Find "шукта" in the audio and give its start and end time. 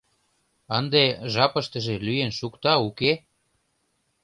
2.39-2.73